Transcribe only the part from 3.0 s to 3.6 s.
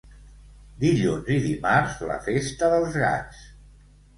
gats.